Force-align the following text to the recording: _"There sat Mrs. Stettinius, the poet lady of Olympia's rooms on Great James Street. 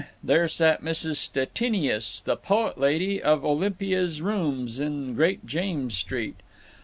_"There 0.23 0.47
sat 0.47 0.81
Mrs. 0.81 1.17
Stettinius, 1.17 2.21
the 2.23 2.35
poet 2.35 2.79
lady 2.79 3.21
of 3.21 3.45
Olympia's 3.45 4.19
rooms 4.19 4.79
on 4.81 5.13
Great 5.13 5.45
James 5.45 5.95
Street. 5.95 6.37